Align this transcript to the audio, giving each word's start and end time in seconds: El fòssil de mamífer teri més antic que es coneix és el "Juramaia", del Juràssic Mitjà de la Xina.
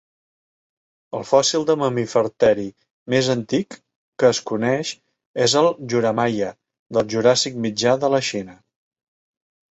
El 1.15 1.23
fòssil 1.31 1.65
de 1.69 1.73
mamífer 1.81 2.21
teri 2.43 2.63
més 3.13 3.27
antic 3.33 3.77
que 4.23 4.29
es 4.35 4.39
coneix 4.51 4.93
és 5.47 5.55
el 5.61 5.69
"Juramaia", 5.95 6.47
del 6.99 7.13
Juràssic 7.15 7.61
Mitjà 7.67 7.93
de 8.05 8.09
la 8.15 8.23
Xina. 8.29 8.57